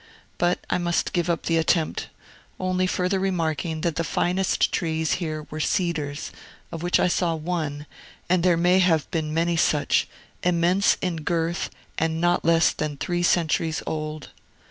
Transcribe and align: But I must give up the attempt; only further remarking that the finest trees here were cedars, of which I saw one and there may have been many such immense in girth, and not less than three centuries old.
But 0.39 0.57
I 0.67 0.79
must 0.79 1.13
give 1.13 1.29
up 1.29 1.43
the 1.43 1.57
attempt; 1.57 2.07
only 2.59 2.87
further 2.87 3.19
remarking 3.19 3.81
that 3.81 3.97
the 3.97 4.03
finest 4.03 4.71
trees 4.71 5.11
here 5.21 5.45
were 5.51 5.59
cedars, 5.59 6.31
of 6.71 6.81
which 6.81 6.99
I 6.99 7.07
saw 7.07 7.35
one 7.35 7.85
and 8.27 8.41
there 8.41 8.57
may 8.57 8.79
have 8.79 9.05
been 9.11 9.31
many 9.31 9.57
such 9.57 10.07
immense 10.41 10.97
in 11.01 11.17
girth, 11.17 11.69
and 11.99 12.19
not 12.19 12.43
less 12.43 12.71
than 12.73 12.97
three 12.97 13.21
centuries 13.21 13.83
old. 13.85 14.31